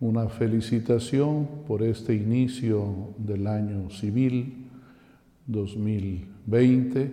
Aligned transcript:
una 0.00 0.28
felicitación 0.28 1.48
por 1.66 1.82
este 1.82 2.14
inicio 2.14 3.14
del 3.18 3.46
año 3.46 3.90
civil 3.90 4.70
2020, 5.46 7.12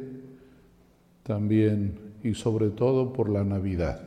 también 1.23 1.99
y 2.23 2.33
sobre 2.35 2.69
todo 2.69 3.11
por 3.11 3.29
la 3.29 3.43
Navidad. 3.43 3.99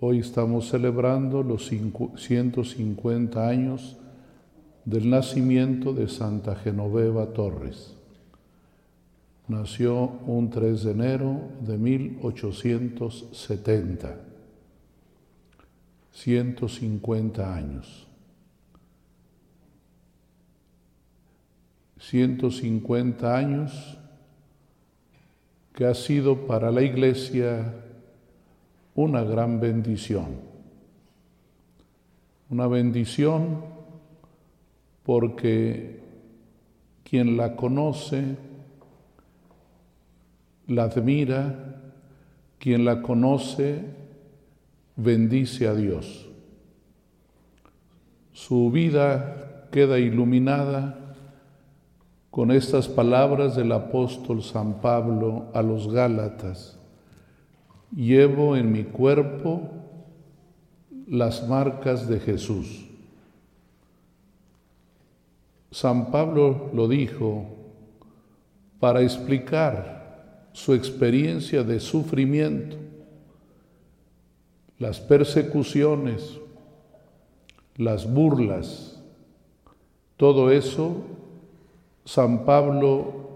Hoy 0.00 0.18
estamos 0.20 0.68
celebrando 0.68 1.42
los 1.42 1.68
150 1.68 3.48
años 3.48 3.96
del 4.84 5.10
nacimiento 5.10 5.92
de 5.92 6.06
Santa 6.08 6.54
Genoveva 6.54 7.32
Torres. 7.34 7.96
Nació 9.48 10.12
un 10.26 10.50
3 10.50 10.84
de 10.84 10.90
enero 10.92 11.40
de 11.66 11.78
1870. 11.78 14.27
150 16.18 17.54
años. 17.54 18.08
150 22.00 23.36
años 23.36 23.98
que 25.74 25.86
ha 25.86 25.94
sido 25.94 26.48
para 26.48 26.72
la 26.72 26.82
Iglesia 26.82 27.72
una 28.96 29.22
gran 29.22 29.60
bendición. 29.60 30.40
Una 32.50 32.66
bendición 32.66 33.62
porque 35.04 36.00
quien 37.04 37.36
la 37.36 37.54
conoce, 37.54 38.36
la 40.66 40.84
admira, 40.84 41.76
quien 42.58 42.84
la 42.84 43.02
conoce, 43.02 44.07
bendice 44.98 45.68
a 45.68 45.74
Dios. 45.74 46.26
Su 48.32 48.70
vida 48.70 49.68
queda 49.70 49.98
iluminada 49.98 51.14
con 52.30 52.50
estas 52.50 52.88
palabras 52.88 53.54
del 53.56 53.70
apóstol 53.72 54.42
San 54.42 54.80
Pablo 54.80 55.46
a 55.54 55.62
los 55.62 55.90
Gálatas. 55.92 56.78
Llevo 57.94 58.56
en 58.56 58.72
mi 58.72 58.84
cuerpo 58.84 59.70
las 61.06 61.48
marcas 61.48 62.08
de 62.08 62.18
Jesús. 62.18 62.86
San 65.70 66.10
Pablo 66.10 66.70
lo 66.74 66.88
dijo 66.88 67.46
para 68.80 69.02
explicar 69.02 70.48
su 70.52 70.74
experiencia 70.74 71.62
de 71.62 71.78
sufrimiento, 71.78 72.76
las 74.78 75.00
persecuciones, 75.00 76.38
las 77.76 78.12
burlas, 78.12 79.00
todo 80.16 80.50
eso 80.50 81.04
San 82.04 82.46
Pablo 82.46 83.28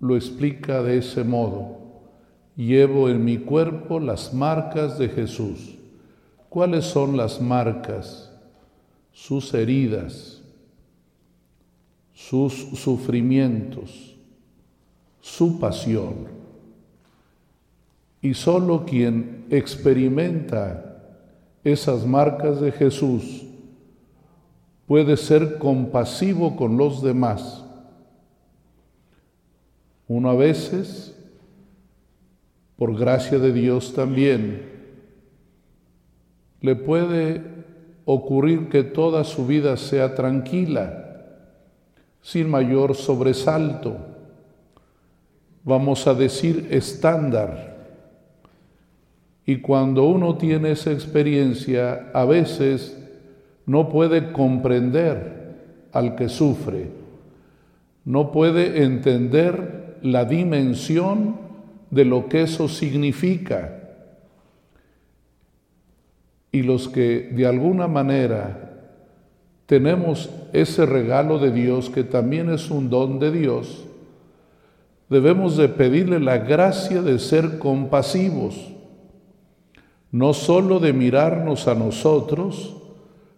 lo 0.00 0.16
explica 0.16 0.82
de 0.82 0.98
ese 0.98 1.22
modo. 1.22 1.76
Llevo 2.56 3.10
en 3.10 3.22
mi 3.24 3.36
cuerpo 3.36 4.00
las 4.00 4.32
marcas 4.32 4.98
de 4.98 5.10
Jesús. 5.10 5.76
¿Cuáles 6.48 6.86
son 6.86 7.18
las 7.18 7.42
marcas? 7.42 8.32
Sus 9.12 9.52
heridas, 9.52 10.42
sus 12.14 12.54
sufrimientos, 12.54 14.16
su 15.20 15.60
pasión. 15.60 16.35
Y 18.26 18.34
solo 18.34 18.84
quien 18.84 19.46
experimenta 19.50 20.98
esas 21.62 22.04
marcas 22.04 22.60
de 22.60 22.72
Jesús 22.72 23.46
puede 24.86 25.16
ser 25.16 25.58
compasivo 25.58 26.56
con 26.56 26.76
los 26.76 27.02
demás 27.02 27.62
uno 30.08 30.30
a 30.30 30.34
veces, 30.34 31.16
por 32.76 32.96
gracia 32.96 33.38
de 33.38 33.52
Dios 33.52 33.92
también, 33.94 34.62
le 36.60 36.76
puede 36.76 37.42
ocurrir 38.04 38.68
que 38.68 38.84
toda 38.84 39.24
su 39.24 39.46
vida 39.46 39.76
sea 39.76 40.14
tranquila, 40.14 41.24
sin 42.22 42.48
mayor 42.48 42.94
sobresalto, 42.94 43.96
vamos 45.64 46.06
a 46.06 46.14
decir 46.14 46.68
estándar. 46.70 47.75
Y 49.46 49.58
cuando 49.58 50.04
uno 50.04 50.36
tiene 50.36 50.72
esa 50.72 50.90
experiencia, 50.90 52.10
a 52.12 52.24
veces 52.24 52.98
no 53.64 53.88
puede 53.88 54.32
comprender 54.32 55.54
al 55.92 56.16
que 56.16 56.28
sufre, 56.28 56.88
no 58.04 58.32
puede 58.32 58.82
entender 58.82 59.98
la 60.02 60.24
dimensión 60.24 61.36
de 61.90 62.04
lo 62.04 62.28
que 62.28 62.42
eso 62.42 62.68
significa. 62.68 63.72
Y 66.50 66.62
los 66.62 66.88
que 66.88 67.30
de 67.32 67.46
alguna 67.46 67.86
manera 67.86 68.66
tenemos 69.66 70.30
ese 70.52 70.86
regalo 70.86 71.38
de 71.38 71.50
Dios, 71.50 71.90
que 71.90 72.04
también 72.04 72.50
es 72.50 72.70
un 72.70 72.88
don 72.88 73.18
de 73.18 73.30
Dios, 73.30 73.84
debemos 75.08 75.56
de 75.56 75.68
pedirle 75.68 76.18
la 76.20 76.38
gracia 76.38 77.02
de 77.02 77.18
ser 77.18 77.58
compasivos, 77.58 78.72
no 80.16 80.32
solo 80.32 80.80
de 80.80 80.94
mirarnos 80.94 81.68
a 81.68 81.74
nosotros, 81.74 82.74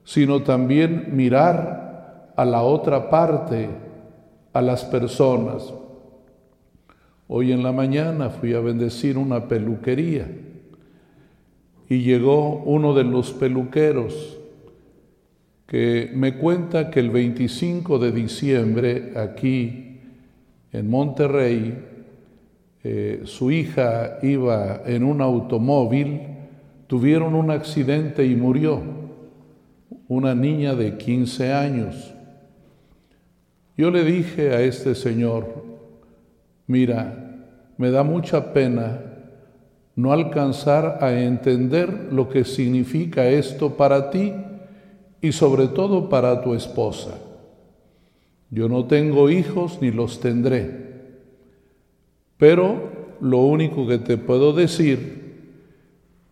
sino 0.04 0.44
también 0.44 1.08
mirar 1.16 2.32
a 2.36 2.44
la 2.44 2.62
otra 2.62 3.10
parte, 3.10 3.68
a 4.52 4.62
las 4.62 4.84
personas. 4.84 5.74
Hoy 7.26 7.50
en 7.50 7.64
la 7.64 7.72
mañana 7.72 8.30
fui 8.30 8.54
a 8.54 8.60
bendecir 8.60 9.18
una 9.18 9.48
peluquería 9.48 10.30
y 11.88 12.02
llegó 12.02 12.58
uno 12.58 12.94
de 12.94 13.02
los 13.02 13.32
peluqueros 13.32 14.38
que 15.66 16.12
me 16.14 16.38
cuenta 16.38 16.90
que 16.90 17.00
el 17.00 17.10
25 17.10 17.98
de 17.98 18.12
diciembre 18.12 19.14
aquí 19.16 19.98
en 20.72 20.88
Monterrey 20.88 21.76
eh, 22.84 23.22
su 23.24 23.50
hija 23.50 24.20
iba 24.22 24.82
en 24.86 25.02
un 25.02 25.20
automóvil, 25.20 26.37
tuvieron 26.88 27.36
un 27.36 27.52
accidente 27.52 28.26
y 28.26 28.34
murió, 28.34 28.82
una 30.08 30.34
niña 30.34 30.74
de 30.74 30.96
15 30.96 31.52
años. 31.52 32.12
Yo 33.76 33.92
le 33.92 34.02
dije 34.04 34.50
a 34.50 34.62
este 34.62 34.96
señor, 34.96 35.68
Mira, 36.68 37.46
me 37.78 37.90
da 37.90 38.02
mucha 38.02 38.52
pena 38.52 39.00
no 39.96 40.12
alcanzar 40.12 40.98
a 41.00 41.18
entender 41.18 42.08
lo 42.12 42.28
que 42.28 42.44
significa 42.44 43.26
esto 43.26 43.76
para 43.76 44.10
ti 44.10 44.34
y 45.22 45.32
sobre 45.32 45.68
todo 45.68 46.10
para 46.10 46.42
tu 46.42 46.54
esposa. 46.54 47.18
Yo 48.50 48.68
no 48.68 48.84
tengo 48.84 49.30
hijos 49.30 49.78
ni 49.80 49.90
los 49.90 50.20
tendré, 50.20 50.88
pero 52.36 53.16
lo 53.20 53.38
único 53.38 53.86
que 53.88 53.98
te 53.98 54.18
puedo 54.18 54.52
decir 54.52 55.27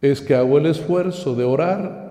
es 0.00 0.20
que 0.20 0.34
hago 0.34 0.58
el 0.58 0.66
esfuerzo 0.66 1.34
de 1.34 1.44
orar 1.44 2.06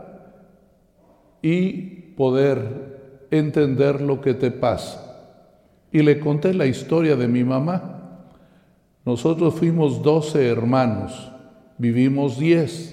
y 1.41 1.71
poder 2.17 3.27
entender 3.31 4.01
lo 4.01 4.21
que 4.21 4.33
te 4.33 4.51
pasa. 4.51 5.01
Y 5.91 6.01
le 6.01 6.19
conté 6.19 6.53
la 6.53 6.65
historia 6.65 7.15
de 7.15 7.27
mi 7.27 7.43
mamá. 7.43 7.95
Nosotros 9.05 9.53
fuimos 9.53 10.01
doce 10.01 10.47
hermanos, 10.47 11.31
vivimos 11.77 12.39
diez, 12.39 12.91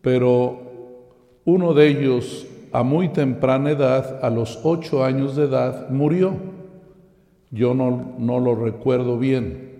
pero 0.00 0.62
uno 1.44 1.74
de 1.74 1.88
ellos 1.88 2.46
a 2.72 2.82
muy 2.82 3.08
temprana 3.08 3.70
edad, 3.70 4.20
a 4.22 4.30
los 4.30 4.60
ocho 4.62 5.04
años 5.04 5.36
de 5.36 5.44
edad, 5.44 5.90
murió. 5.90 6.34
Yo 7.50 7.74
no, 7.74 8.14
no 8.18 8.40
lo 8.40 8.54
recuerdo 8.54 9.18
bien, 9.18 9.77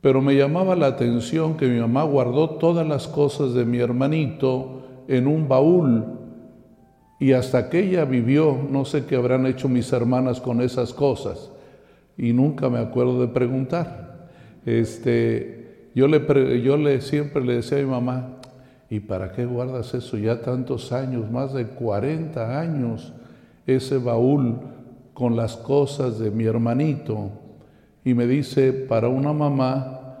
pero 0.00 0.20
me 0.20 0.36
llamaba 0.36 0.76
la 0.76 0.86
atención 0.86 1.56
que 1.56 1.66
mi 1.66 1.80
mamá 1.80 2.04
guardó 2.04 2.50
todas 2.50 2.86
las 2.86 3.08
cosas 3.08 3.54
de 3.54 3.64
mi 3.64 3.78
hermanito 3.78 4.82
en 5.08 5.26
un 5.26 5.48
baúl 5.48 6.04
y 7.18 7.32
hasta 7.32 7.70
que 7.70 7.80
ella 7.80 8.04
vivió, 8.04 8.58
no 8.70 8.84
sé 8.84 9.06
qué 9.06 9.16
habrán 9.16 9.46
hecho 9.46 9.68
mis 9.68 9.92
hermanas 9.92 10.40
con 10.40 10.60
esas 10.60 10.92
cosas 10.92 11.50
y 12.18 12.32
nunca 12.32 12.68
me 12.68 12.78
acuerdo 12.78 13.20
de 13.20 13.28
preguntar. 13.28 14.28
Este, 14.64 15.90
yo, 15.94 16.08
le, 16.08 16.62
yo 16.62 16.76
le, 16.76 17.00
siempre 17.00 17.44
le 17.44 17.56
decía 17.56 17.78
a 17.78 17.82
mi 17.82 17.90
mamá, 17.90 18.36
¿y 18.90 19.00
para 19.00 19.32
qué 19.32 19.46
guardas 19.46 19.94
eso 19.94 20.18
ya 20.18 20.40
tantos 20.42 20.92
años, 20.92 21.30
más 21.30 21.54
de 21.54 21.66
40 21.66 22.60
años, 22.60 23.12
ese 23.66 23.98
baúl 23.98 24.58
con 25.14 25.36
las 25.36 25.56
cosas 25.56 26.18
de 26.18 26.30
mi 26.30 26.44
hermanito? 26.44 27.30
Y 28.06 28.14
me 28.14 28.28
dice, 28.28 28.72
para 28.72 29.08
una 29.08 29.32
mamá, 29.32 30.16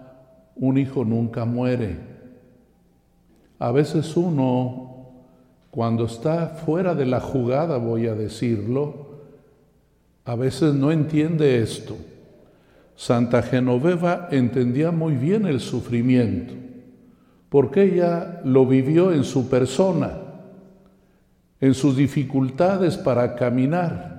un 0.56 0.76
hijo 0.76 1.04
nunca 1.04 1.44
muere. 1.44 1.96
A 3.60 3.70
veces 3.70 4.16
uno 4.16 5.12
cuando 5.70 6.06
está 6.06 6.48
fuera 6.48 6.96
de 6.96 7.06
la 7.06 7.20
jugada, 7.20 7.78
voy 7.78 8.08
a 8.08 8.16
decirlo, 8.16 9.20
a 10.24 10.34
veces 10.34 10.74
no 10.74 10.90
entiende 10.90 11.62
esto. 11.62 11.96
Santa 12.96 13.40
Genoveva 13.40 14.30
entendía 14.32 14.90
muy 14.90 15.14
bien 15.14 15.46
el 15.46 15.60
sufrimiento, 15.60 16.54
porque 17.48 17.84
ella 17.84 18.40
lo 18.42 18.66
vivió 18.66 19.12
en 19.12 19.22
su 19.22 19.48
persona, 19.48 20.18
en 21.60 21.72
sus 21.72 21.96
dificultades 21.96 22.96
para 22.96 23.36
caminar. 23.36 24.15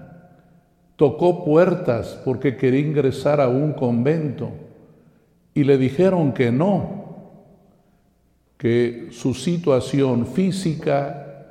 Tocó 0.97 1.45
puertas 1.45 2.19
porque 2.25 2.57
quería 2.57 2.81
ingresar 2.81 3.39
a 3.39 3.47
un 3.47 3.73
convento 3.73 4.51
y 5.53 5.63
le 5.63 5.77
dijeron 5.77 6.33
que 6.33 6.51
no, 6.51 7.05
que 8.57 9.07
su 9.11 9.33
situación 9.33 10.25
física 10.25 11.49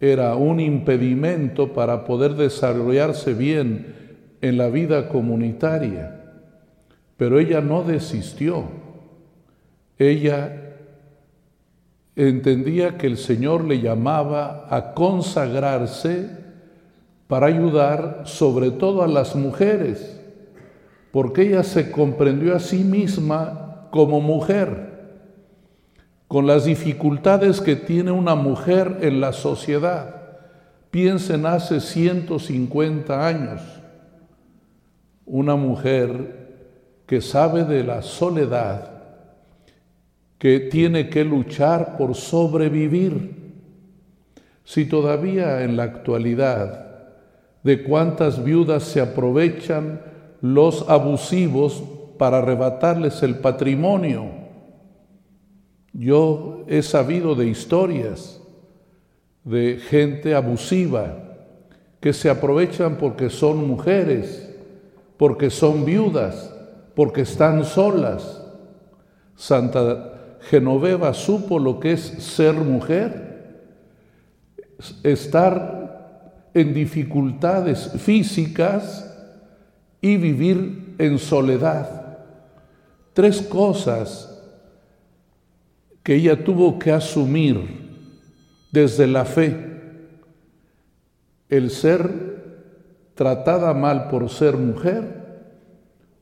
era 0.00 0.34
un 0.34 0.58
impedimento 0.58 1.72
para 1.74 2.04
poder 2.04 2.34
desarrollarse 2.34 3.34
bien 3.34 3.94
en 4.40 4.56
la 4.56 4.68
vida 4.68 5.08
comunitaria. 5.08 6.20
Pero 7.16 7.38
ella 7.38 7.60
no 7.60 7.84
desistió. 7.84 8.64
Ella 9.98 10.74
entendía 12.16 12.98
que 12.98 13.06
el 13.06 13.16
Señor 13.16 13.64
le 13.64 13.80
llamaba 13.80 14.66
a 14.68 14.94
consagrarse 14.94 16.41
para 17.32 17.46
ayudar 17.46 18.24
sobre 18.26 18.70
todo 18.70 19.02
a 19.02 19.06
las 19.06 19.34
mujeres, 19.34 20.20
porque 21.12 21.48
ella 21.48 21.62
se 21.62 21.90
comprendió 21.90 22.54
a 22.54 22.60
sí 22.60 22.84
misma 22.84 23.88
como 23.90 24.20
mujer 24.20 24.92
con 26.28 26.46
las 26.46 26.66
dificultades 26.66 27.62
que 27.62 27.74
tiene 27.74 28.10
una 28.10 28.34
mujer 28.34 28.98
en 29.00 29.22
la 29.22 29.32
sociedad. 29.32 30.14
Piensen 30.90 31.46
hace 31.46 31.80
150 31.80 33.26
años, 33.26 33.62
una 35.24 35.56
mujer 35.56 37.00
que 37.06 37.22
sabe 37.22 37.64
de 37.64 37.82
la 37.82 38.02
soledad, 38.02 38.90
que 40.36 40.60
tiene 40.60 41.08
que 41.08 41.24
luchar 41.24 41.96
por 41.96 42.14
sobrevivir. 42.14 43.54
Si 44.64 44.84
todavía 44.84 45.62
en 45.64 45.78
la 45.78 45.84
actualidad 45.84 46.91
de 47.62 47.82
cuántas 47.82 48.42
viudas 48.42 48.82
se 48.84 49.00
aprovechan 49.00 50.00
los 50.40 50.88
abusivos 50.88 51.82
para 52.18 52.38
arrebatarles 52.38 53.22
el 53.22 53.36
patrimonio, 53.36 54.26
yo 55.92 56.64
he 56.68 56.82
sabido 56.82 57.34
de 57.34 57.46
historias 57.46 58.40
de 59.44 59.78
gente 59.78 60.34
abusiva 60.34 61.16
que 62.00 62.12
se 62.12 62.30
aprovechan 62.30 62.96
porque 62.96 63.30
son 63.30 63.66
mujeres, 63.66 64.50
porque 65.16 65.50
son 65.50 65.84
viudas, 65.84 66.52
porque 66.94 67.22
están 67.22 67.64
solas. 67.64 68.42
Santa 69.36 70.38
Genoveva 70.50 71.14
supo 71.14 71.58
lo 71.58 71.78
que 71.78 71.92
es 71.92 72.00
ser 72.00 72.54
mujer, 72.54 73.32
estar 75.02 75.81
en 76.54 76.74
dificultades 76.74 77.90
físicas 77.98 79.08
y 80.00 80.16
vivir 80.16 80.94
en 80.98 81.18
soledad. 81.18 82.18
Tres 83.14 83.42
cosas 83.42 84.28
que 86.02 86.16
ella 86.16 86.44
tuvo 86.44 86.78
que 86.78 86.92
asumir 86.92 87.82
desde 88.72 89.06
la 89.06 89.24
fe 89.24 89.72
el 91.48 91.70
ser 91.70 92.32
tratada 93.14 93.74
mal 93.74 94.08
por 94.08 94.30
ser 94.30 94.56
mujer, 94.56 95.22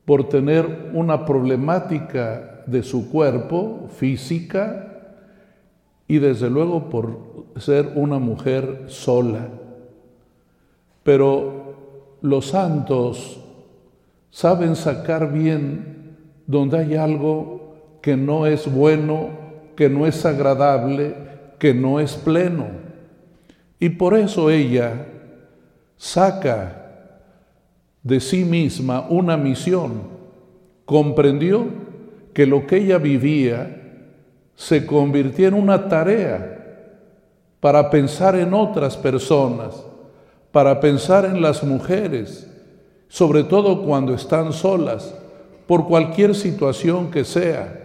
por 0.05 0.27
tener 0.27 0.91
una 0.93 1.25
problemática 1.25 2.63
de 2.67 2.83
su 2.83 3.09
cuerpo 3.09 3.89
física 3.95 5.15
y 6.07 6.19
desde 6.19 6.49
luego 6.49 6.89
por 6.89 7.45
ser 7.57 7.93
una 7.95 8.19
mujer 8.19 8.85
sola. 8.87 9.47
Pero 11.03 12.17
los 12.21 12.47
santos 12.47 13.39
saben 14.29 14.75
sacar 14.75 15.31
bien 15.31 16.17
donde 16.47 16.79
hay 16.79 16.95
algo 16.95 17.75
que 18.01 18.17
no 18.17 18.45
es 18.45 18.71
bueno 18.71 19.41
que 19.75 19.89
no 19.89 20.05
es 20.05 20.25
agradable, 20.27 21.15
que 21.57 21.73
no 21.73 21.99
es 21.99 22.13
pleno. 22.13 22.67
Y 23.79 23.89
por 23.89 24.15
eso 24.15 24.51
ella 24.51 25.07
saca 25.97 26.77
de 28.03 28.19
sí 28.19 28.43
misma 28.43 29.07
una 29.09 29.37
misión. 29.37 30.03
Comprendió 30.85 31.65
que 32.33 32.45
lo 32.45 32.67
que 32.67 32.77
ella 32.77 32.97
vivía 32.97 33.77
se 34.55 34.85
convirtió 34.85 35.47
en 35.47 35.55
una 35.55 35.87
tarea 35.87 36.59
para 37.59 37.89
pensar 37.89 38.35
en 38.35 38.53
otras 38.53 38.97
personas, 38.97 39.83
para 40.51 40.79
pensar 40.79 41.25
en 41.25 41.41
las 41.41 41.63
mujeres, 41.63 42.47
sobre 43.07 43.43
todo 43.43 43.83
cuando 43.83 44.13
están 44.13 44.53
solas, 44.53 45.13
por 45.67 45.87
cualquier 45.87 46.35
situación 46.35 47.11
que 47.11 47.23
sea. 47.23 47.77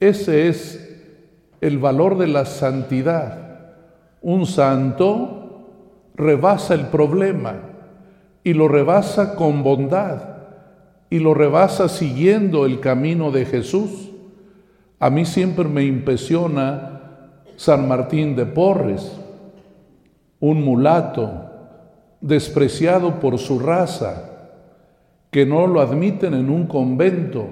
Ese 0.00 0.48
es 0.48 0.98
el 1.60 1.78
valor 1.78 2.18
de 2.18 2.26
la 2.26 2.44
santidad. 2.46 3.74
Un 4.22 4.46
santo 4.46 5.66
rebasa 6.14 6.74
el 6.74 6.86
problema 6.86 7.56
y 8.42 8.54
lo 8.54 8.68
rebasa 8.68 9.34
con 9.34 9.62
bondad 9.62 10.22
y 11.10 11.18
lo 11.18 11.34
rebasa 11.34 11.88
siguiendo 11.88 12.66
el 12.66 12.80
camino 12.80 13.30
de 13.30 13.44
Jesús. 13.44 14.10
A 14.98 15.10
mí 15.10 15.24
siempre 15.24 15.64
me 15.64 15.84
impresiona 15.84 17.00
San 17.56 17.88
Martín 17.88 18.36
de 18.36 18.46
Porres, 18.46 19.19
un 20.40 20.64
mulato 20.64 21.50
despreciado 22.20 23.20
por 23.20 23.38
su 23.38 23.58
raza, 23.58 24.26
que 25.30 25.46
no 25.46 25.66
lo 25.66 25.80
admiten 25.80 26.34
en 26.34 26.50
un 26.50 26.66
convento 26.66 27.46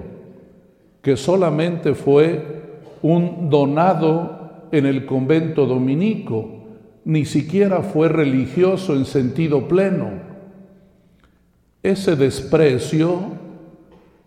que 1.01 1.15
solamente 1.15 1.93
fue 1.93 2.59
un 3.01 3.49
donado 3.49 4.67
en 4.71 4.85
el 4.85 5.05
convento 5.05 5.65
dominico, 5.65 6.49
ni 7.05 7.25
siquiera 7.25 7.81
fue 7.81 8.09
religioso 8.09 8.95
en 8.95 9.05
sentido 9.05 9.67
pleno. 9.67 10.09
Ese 11.81 12.15
desprecio 12.15 13.19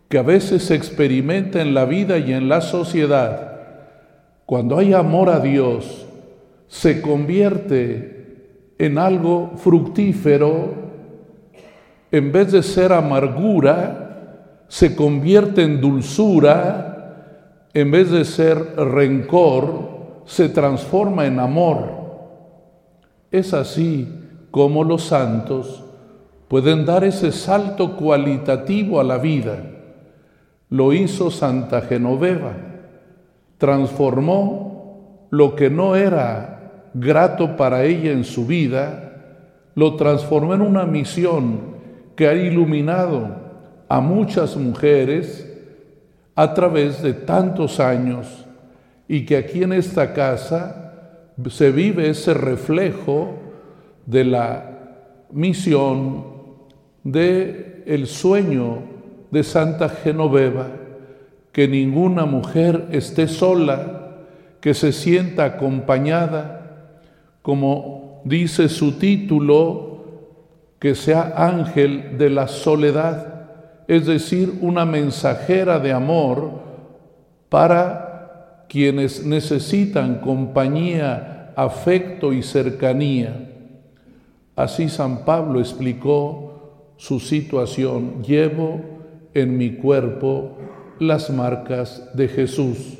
que 0.08 0.18
a 0.18 0.22
veces 0.22 0.64
se 0.64 0.74
experimenta 0.74 1.60
en 1.60 1.74
la 1.74 1.84
vida 1.84 2.18
y 2.18 2.32
en 2.32 2.48
la 2.48 2.60
sociedad, 2.60 3.60
cuando 4.46 4.78
hay 4.78 4.94
amor 4.94 5.28
a 5.28 5.40
Dios, 5.40 6.06
se 6.68 7.02
convierte 7.02 8.21
en 8.82 8.98
algo 8.98 9.52
fructífero, 9.58 10.74
en 12.10 12.32
vez 12.32 12.50
de 12.50 12.64
ser 12.64 12.92
amargura, 12.92 14.64
se 14.66 14.96
convierte 14.96 15.62
en 15.62 15.80
dulzura, 15.80 17.68
en 17.72 17.92
vez 17.92 18.10
de 18.10 18.24
ser 18.24 18.74
rencor, 18.74 20.24
se 20.24 20.48
transforma 20.48 21.26
en 21.26 21.38
amor. 21.38 21.90
Es 23.30 23.54
así 23.54 24.08
como 24.50 24.82
los 24.82 25.04
santos 25.04 25.84
pueden 26.48 26.84
dar 26.84 27.04
ese 27.04 27.30
salto 27.30 27.96
cualitativo 27.96 28.98
a 28.98 29.04
la 29.04 29.18
vida. 29.18 29.58
Lo 30.70 30.92
hizo 30.92 31.30
Santa 31.30 31.82
Genoveva. 31.82 32.56
Transformó 33.58 35.28
lo 35.30 35.54
que 35.54 35.70
no 35.70 35.94
era 35.94 36.52
grato 36.94 37.56
para 37.56 37.84
ella 37.84 38.12
en 38.12 38.24
su 38.24 38.46
vida, 38.46 39.12
lo 39.74 39.96
transformó 39.96 40.54
en 40.54 40.60
una 40.60 40.84
misión 40.84 41.72
que 42.16 42.28
ha 42.28 42.34
iluminado 42.34 43.36
a 43.88 44.00
muchas 44.00 44.56
mujeres 44.56 45.48
a 46.34 46.54
través 46.54 47.02
de 47.02 47.12
tantos 47.12 47.80
años 47.80 48.46
y 49.08 49.24
que 49.24 49.36
aquí 49.36 49.62
en 49.62 49.72
esta 49.72 50.12
casa 50.12 50.82
se 51.48 51.70
vive 51.70 52.10
ese 52.10 52.34
reflejo 52.34 53.34
de 54.06 54.24
la 54.24 54.70
misión 55.30 56.24
de 57.04 57.82
el 57.86 58.06
sueño 58.06 58.78
de 59.30 59.42
Santa 59.42 59.88
Genoveva, 59.88 60.68
que 61.52 61.68
ninguna 61.68 62.26
mujer 62.26 62.86
esté 62.92 63.28
sola, 63.28 64.16
que 64.60 64.74
se 64.74 64.92
sienta 64.92 65.44
acompañada, 65.44 66.61
como 67.42 68.22
dice 68.24 68.68
su 68.68 68.92
título, 68.92 69.90
que 70.78 70.94
sea 70.94 71.34
ángel 71.36 72.16
de 72.18 72.30
la 72.30 72.48
soledad 72.48 73.32
es 73.88 74.06
decir, 74.06 74.58
una 74.60 74.84
mensajera 74.84 75.78
de 75.78 75.92
amor 75.92 76.50
para 77.48 78.64
quienes 78.68 79.26
necesitan 79.26 80.20
compañía 80.20 81.52
afecto 81.56 82.32
y 82.32 82.42
cercanía. 82.42 83.50
Así 84.56 84.88
San 84.88 85.24
Pablo 85.24 85.60
explicó 85.60 86.94
su 86.96 87.20
situación. 87.20 88.22
Llevo 88.22 88.80
en 89.34 89.58
mi 89.58 89.76
cuerpo 89.76 90.56
las 90.98 91.28
marcas 91.28 92.08
de 92.14 92.28
Jesús. 92.28 92.98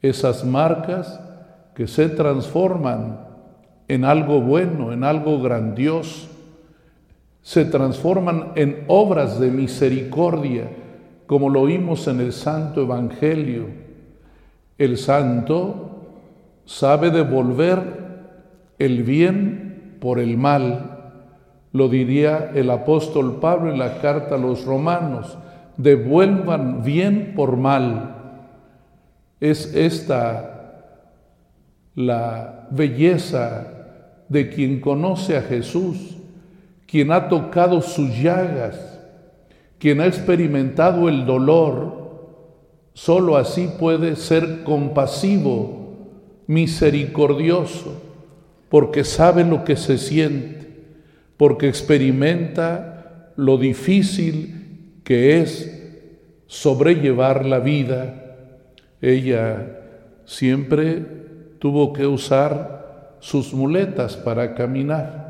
Esas 0.00 0.44
marcas 0.44 1.20
que 1.74 1.86
se 1.86 2.08
transforman 2.08 3.27
en 3.88 4.04
algo 4.04 4.40
bueno, 4.42 4.92
en 4.92 5.02
algo 5.02 5.40
grandioso, 5.40 6.28
se 7.42 7.64
transforman 7.64 8.52
en 8.56 8.84
obras 8.88 9.40
de 9.40 9.50
misericordia, 9.50 10.68
como 11.26 11.48
lo 11.48 11.62
oímos 11.62 12.06
en 12.06 12.20
el 12.20 12.32
Santo 12.32 12.82
Evangelio. 12.82 13.66
El 14.76 14.98
Santo 14.98 15.88
sabe 16.66 17.10
devolver 17.10 17.80
el 18.78 19.02
bien 19.02 19.96
por 20.00 20.18
el 20.18 20.36
mal, 20.36 21.12
lo 21.72 21.88
diría 21.88 22.50
el 22.54 22.68
apóstol 22.70 23.40
Pablo 23.40 23.72
en 23.72 23.78
la 23.78 23.98
carta 24.00 24.34
a 24.34 24.38
los 24.38 24.66
romanos, 24.66 25.38
devuelvan 25.78 26.82
bien 26.84 27.32
por 27.34 27.56
mal. 27.56 28.14
Es 29.40 29.74
esta 29.74 30.58
la 31.94 32.68
belleza 32.70 33.77
de 34.28 34.50
quien 34.50 34.80
conoce 34.80 35.36
a 35.36 35.42
Jesús, 35.42 36.16
quien 36.86 37.12
ha 37.12 37.28
tocado 37.28 37.80
sus 37.80 38.10
llagas, 38.18 38.98
quien 39.78 40.00
ha 40.00 40.06
experimentado 40.06 41.08
el 41.08 41.24
dolor, 41.26 41.98
solo 42.94 43.36
así 43.36 43.68
puede 43.78 44.16
ser 44.16 44.64
compasivo, 44.64 45.78
misericordioso, 46.46 48.02
porque 48.68 49.04
sabe 49.04 49.44
lo 49.44 49.64
que 49.64 49.76
se 49.76 49.98
siente, 49.98 50.66
porque 51.36 51.68
experimenta 51.68 53.32
lo 53.36 53.56
difícil 53.56 55.00
que 55.04 55.40
es 55.40 55.74
sobrellevar 56.46 57.46
la 57.46 57.60
vida. 57.60 58.36
Ella 59.00 59.78
siempre 60.24 61.04
tuvo 61.58 61.92
que 61.92 62.06
usar 62.06 62.77
sus 63.20 63.52
muletas 63.52 64.16
para 64.16 64.54
caminar. 64.54 65.28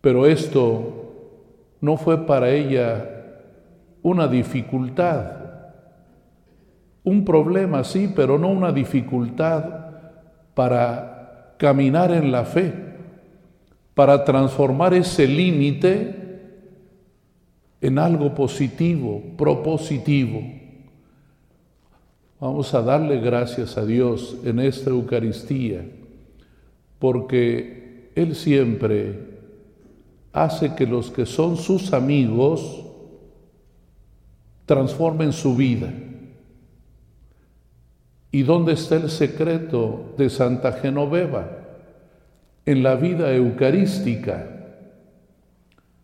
Pero 0.00 0.26
esto 0.26 1.06
no 1.80 1.96
fue 1.96 2.26
para 2.26 2.50
ella 2.50 3.04
una 4.02 4.28
dificultad, 4.28 5.32
un 7.02 7.24
problema 7.24 7.84
sí, 7.84 8.12
pero 8.14 8.38
no 8.38 8.48
una 8.48 8.72
dificultad 8.72 9.64
para 10.54 11.54
caminar 11.58 12.12
en 12.12 12.32
la 12.32 12.44
fe, 12.44 12.72
para 13.94 14.24
transformar 14.24 14.94
ese 14.94 15.26
límite 15.26 16.26
en 17.80 17.98
algo 17.98 18.34
positivo, 18.34 19.22
propositivo. 19.36 20.55
Vamos 22.38 22.74
a 22.74 22.82
darle 22.82 23.18
gracias 23.18 23.78
a 23.78 23.86
Dios 23.86 24.36
en 24.44 24.60
esta 24.60 24.90
Eucaristía, 24.90 25.86
porque 26.98 28.10
Él 28.14 28.34
siempre 28.34 29.38
hace 30.34 30.74
que 30.74 30.86
los 30.86 31.10
que 31.10 31.24
son 31.24 31.56
sus 31.56 31.94
amigos 31.94 32.84
transformen 34.66 35.32
su 35.32 35.56
vida. 35.56 35.90
¿Y 38.30 38.42
dónde 38.42 38.74
está 38.74 38.96
el 38.96 39.08
secreto 39.08 40.12
de 40.18 40.28
Santa 40.28 40.72
Genoveva? 40.72 41.48
En 42.66 42.82
la 42.82 42.96
vida 42.96 43.32
eucarística. 43.34 44.52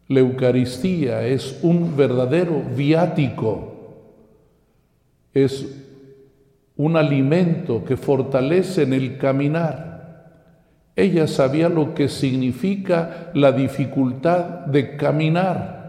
La 0.08 0.20
Eucaristía 0.20 1.26
es 1.26 1.58
un 1.62 1.94
verdadero 1.94 2.62
viático, 2.74 3.74
es 5.34 5.81
un 6.82 6.96
alimento 6.96 7.84
que 7.84 7.96
fortalece 7.96 8.82
en 8.82 8.92
el 8.92 9.16
caminar. 9.16 10.24
Ella 10.96 11.28
sabía 11.28 11.68
lo 11.68 11.94
que 11.94 12.08
significa 12.08 13.30
la 13.34 13.52
dificultad 13.52 14.66
de 14.66 14.96
caminar 14.96 15.80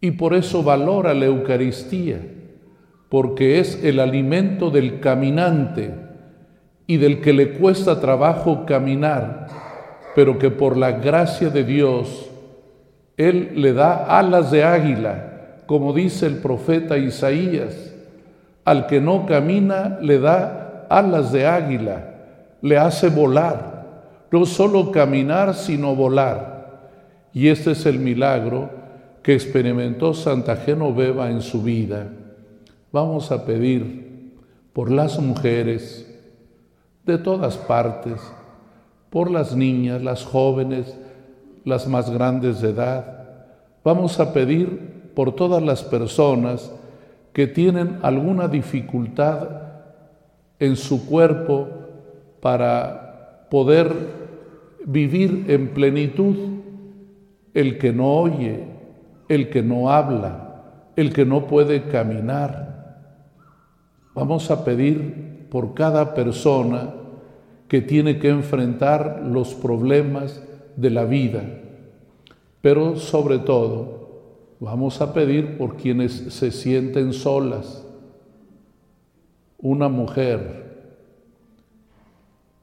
y 0.00 0.12
por 0.12 0.32
eso 0.32 0.62
valora 0.62 1.12
la 1.12 1.26
Eucaristía, 1.26 2.20
porque 3.10 3.60
es 3.60 3.84
el 3.84 4.00
alimento 4.00 4.70
del 4.70 4.98
caminante 5.00 5.94
y 6.86 6.96
del 6.96 7.20
que 7.20 7.34
le 7.34 7.52
cuesta 7.52 8.00
trabajo 8.00 8.64
caminar, 8.64 9.48
pero 10.14 10.38
que 10.38 10.50
por 10.50 10.78
la 10.78 10.92
gracia 10.92 11.50
de 11.50 11.64
Dios 11.64 12.30
Él 13.18 13.52
le 13.56 13.74
da 13.74 14.06
alas 14.06 14.50
de 14.50 14.64
águila, 14.64 15.60
como 15.66 15.92
dice 15.92 16.24
el 16.26 16.38
profeta 16.38 16.96
Isaías 16.96 17.93
al 18.64 18.86
que 18.86 19.00
no 19.00 19.26
camina 19.26 19.98
le 20.00 20.18
da 20.18 20.86
alas 20.88 21.32
de 21.32 21.46
águila, 21.46 22.14
le 22.62 22.78
hace 22.78 23.08
volar. 23.08 23.74
No 24.30 24.46
solo 24.46 24.90
caminar, 24.90 25.54
sino 25.54 25.94
volar. 25.94 26.88
Y 27.32 27.48
este 27.48 27.72
es 27.72 27.86
el 27.86 27.98
milagro 27.98 28.70
que 29.22 29.34
experimentó 29.34 30.12
Santa 30.12 30.56
Genoveva 30.56 31.30
en 31.30 31.40
su 31.40 31.62
vida. 31.62 32.08
Vamos 32.90 33.30
a 33.30 33.44
pedir 33.44 34.32
por 34.72 34.90
las 34.90 35.18
mujeres 35.20 36.10
de 37.04 37.18
todas 37.18 37.56
partes, 37.56 38.20
por 39.10 39.30
las 39.30 39.54
niñas, 39.54 40.02
las 40.02 40.24
jóvenes, 40.24 40.96
las 41.64 41.86
más 41.86 42.10
grandes 42.10 42.60
de 42.60 42.70
edad. 42.70 43.24
Vamos 43.84 44.18
a 44.20 44.32
pedir 44.32 45.12
por 45.14 45.34
todas 45.34 45.62
las 45.62 45.82
personas 45.82 46.70
que 47.34 47.48
tienen 47.48 47.98
alguna 48.02 48.46
dificultad 48.46 49.48
en 50.60 50.76
su 50.76 51.04
cuerpo 51.04 51.68
para 52.40 53.48
poder 53.50 53.92
vivir 54.86 55.46
en 55.48 55.68
plenitud, 55.68 56.36
el 57.52 57.76
que 57.76 57.92
no 57.92 58.12
oye, 58.14 58.64
el 59.28 59.50
que 59.50 59.62
no 59.62 59.90
habla, 59.90 60.62
el 60.94 61.12
que 61.12 61.24
no 61.26 61.46
puede 61.48 61.82
caminar. 61.88 63.02
Vamos 64.14 64.50
a 64.52 64.64
pedir 64.64 65.48
por 65.50 65.74
cada 65.74 66.14
persona 66.14 66.94
que 67.66 67.80
tiene 67.80 68.20
que 68.20 68.28
enfrentar 68.28 69.24
los 69.26 69.54
problemas 69.54 70.40
de 70.76 70.90
la 70.90 71.04
vida, 71.04 71.42
pero 72.60 72.94
sobre 72.96 73.38
todo 73.38 74.03
Vamos 74.60 75.00
a 75.00 75.12
pedir 75.12 75.58
por 75.58 75.76
quienes 75.76 76.12
se 76.12 76.50
sienten 76.50 77.12
solas. 77.12 77.84
Una 79.58 79.88
mujer 79.88 80.64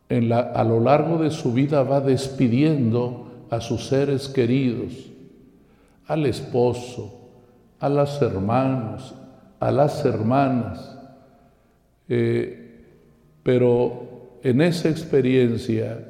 a 0.09 0.63
lo 0.63 0.79
largo 0.79 1.17
de 1.17 1.31
su 1.31 1.53
vida 1.53 1.83
va 1.83 2.01
despidiendo 2.01 3.45
a 3.49 3.61
sus 3.61 3.87
seres 3.87 4.27
queridos, 4.27 4.93
al 6.07 6.25
esposo, 6.25 7.29
a 7.79 7.87
los 7.87 8.21
hermanos, 8.21 9.13
a 9.59 9.71
las 9.71 10.03
hermanas. 10.03 10.97
Eh, 12.09 12.83
pero 13.43 14.39
en 14.43 14.61
esa 14.61 14.89
experiencia 14.89 16.07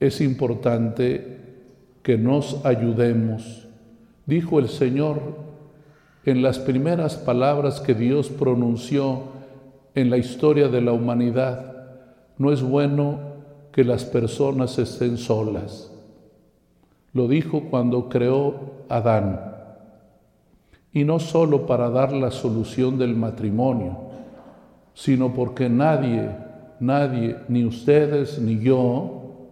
es 0.00 0.20
importante 0.20 1.38
que 2.02 2.18
nos 2.18 2.64
ayudemos 2.64 3.67
dijo 4.28 4.58
el 4.58 4.68
Señor 4.68 5.20
en 6.26 6.42
las 6.42 6.58
primeras 6.58 7.16
palabras 7.16 7.80
que 7.80 7.94
Dios 7.94 8.28
pronunció 8.28 9.22
en 9.94 10.10
la 10.10 10.18
historia 10.18 10.68
de 10.68 10.82
la 10.82 10.92
humanidad, 10.92 11.86
no 12.36 12.52
es 12.52 12.62
bueno 12.62 13.20
que 13.72 13.84
las 13.84 14.04
personas 14.04 14.78
estén 14.78 15.16
solas. 15.16 15.90
Lo 17.14 17.26
dijo 17.26 17.70
cuando 17.70 18.10
creó 18.10 18.84
Adán. 18.90 19.40
Y 20.92 21.04
no 21.04 21.20
solo 21.20 21.64
para 21.64 21.88
dar 21.88 22.12
la 22.12 22.30
solución 22.30 22.98
del 22.98 23.16
matrimonio, 23.16 23.96
sino 24.92 25.32
porque 25.32 25.70
nadie, 25.70 26.28
nadie, 26.80 27.36
ni 27.48 27.64
ustedes 27.64 28.38
ni 28.38 28.58
yo, 28.58 29.48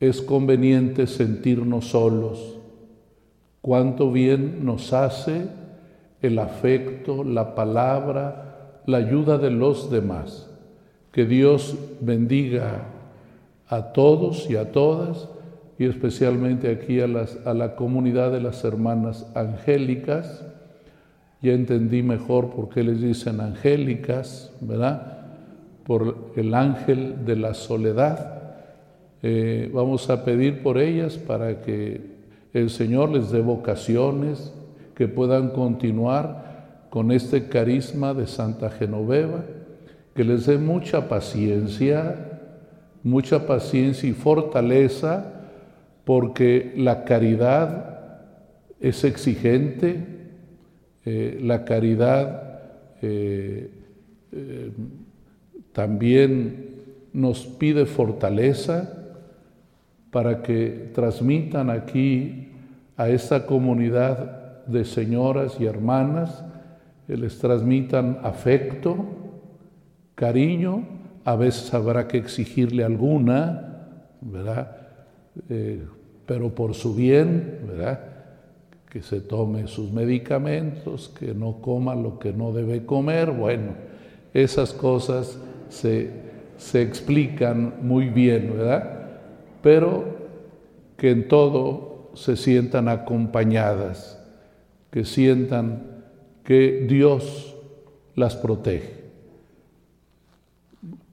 es 0.00 0.22
conveniente 0.22 1.06
sentirnos 1.06 1.88
solos 1.88 2.55
Cuánto 3.66 4.12
bien 4.12 4.64
nos 4.64 4.92
hace 4.92 5.48
el 6.22 6.38
afecto, 6.38 7.24
la 7.24 7.56
palabra, 7.56 8.82
la 8.86 8.98
ayuda 8.98 9.38
de 9.38 9.50
los 9.50 9.90
demás. 9.90 10.48
Que 11.10 11.26
Dios 11.26 11.76
bendiga 12.00 12.84
a 13.66 13.92
todos 13.92 14.48
y 14.48 14.54
a 14.54 14.70
todas, 14.70 15.28
y 15.80 15.86
especialmente 15.86 16.70
aquí 16.70 17.00
a, 17.00 17.06
a 17.44 17.54
la 17.54 17.74
comunidad 17.74 18.30
de 18.30 18.40
las 18.40 18.62
hermanas 18.62 19.26
angélicas. 19.34 20.46
Ya 21.42 21.54
entendí 21.54 22.04
mejor 22.04 22.50
por 22.50 22.68
qué 22.68 22.84
les 22.84 23.00
dicen 23.00 23.40
angélicas, 23.40 24.52
¿verdad? 24.60 25.16
por 25.84 26.32
el 26.36 26.54
ángel 26.54 27.24
de 27.24 27.34
la 27.34 27.52
soledad. 27.54 28.42
Eh, 29.22 29.68
vamos 29.72 30.08
a 30.10 30.24
pedir 30.24 30.62
por 30.62 30.78
ellas 30.78 31.16
para 31.16 31.62
que 31.62 32.15
el 32.56 32.70
Señor 32.70 33.10
les 33.10 33.30
dé 33.30 33.42
vocaciones, 33.42 34.50
que 34.94 35.08
puedan 35.08 35.50
continuar 35.50 36.86
con 36.88 37.12
este 37.12 37.48
carisma 37.48 38.14
de 38.14 38.26
Santa 38.26 38.70
Genoveva, 38.70 39.44
que 40.14 40.24
les 40.24 40.46
dé 40.46 40.56
mucha 40.56 41.06
paciencia, 41.06 42.40
mucha 43.02 43.46
paciencia 43.46 44.08
y 44.08 44.14
fortaleza, 44.14 45.34
porque 46.04 46.72
la 46.76 47.04
caridad 47.04 47.98
es 48.80 49.04
exigente, 49.04 50.06
eh, 51.04 51.38
la 51.42 51.66
caridad 51.66 52.60
eh, 53.02 53.70
eh, 54.32 54.70
también 55.72 56.74
nos 57.12 57.44
pide 57.44 57.84
fortaleza 57.84 58.96
para 60.10 60.42
que 60.42 60.90
transmitan 60.94 61.68
aquí 61.68 62.45
a 62.96 63.08
esta 63.08 63.46
comunidad 63.46 64.64
de 64.66 64.84
señoras 64.84 65.56
y 65.60 65.66
hermanas, 65.66 66.44
les 67.06 67.38
transmitan 67.38 68.18
afecto, 68.22 68.96
cariño, 70.14 70.84
a 71.24 71.36
veces 71.36 71.72
habrá 71.74 72.08
que 72.08 72.18
exigirle 72.18 72.84
alguna, 72.84 73.88
¿verdad? 74.20 74.76
pero 76.24 76.54
por 76.54 76.74
su 76.74 76.94
bien, 76.94 77.60
¿verdad? 77.66 78.00
que 78.90 79.02
se 79.02 79.20
tome 79.20 79.66
sus 79.66 79.92
medicamentos, 79.92 81.12
que 81.18 81.34
no 81.34 81.60
coma 81.60 81.94
lo 81.94 82.18
que 82.18 82.32
no 82.32 82.52
debe 82.52 82.86
comer. 82.86 83.30
Bueno, 83.30 83.74
esas 84.32 84.72
cosas 84.72 85.38
se, 85.68 86.10
se 86.56 86.82
explican 86.82 87.74
muy 87.82 88.08
bien, 88.08 88.54
¿verdad? 88.56 89.00
Pero 89.62 90.04
que 90.96 91.10
en 91.10 91.28
todo 91.28 91.95
se 92.16 92.36
sientan 92.36 92.88
acompañadas, 92.88 94.18
que 94.90 95.04
sientan 95.04 95.82
que 96.44 96.86
Dios 96.88 97.54
las 98.14 98.34
protege, 98.36 99.04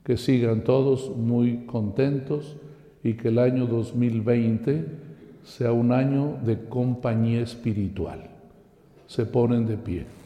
que 0.04 0.18
sigan 0.18 0.64
todos 0.64 1.16
muy 1.16 1.66
contentos 1.66 2.56
y 3.04 3.14
que 3.14 3.28
el 3.28 3.40
año 3.40 3.68
2020 3.68 4.86
sea 5.44 5.74
un 5.74 5.92
año 5.92 6.38
de 6.46 6.58
compañía 6.70 7.42
espiritual. 7.42 8.30
Se 9.08 9.26
ponen 9.26 9.66
de 9.66 9.78
pie. 9.78 10.23